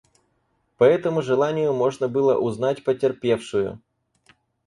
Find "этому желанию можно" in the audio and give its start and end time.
0.83-2.07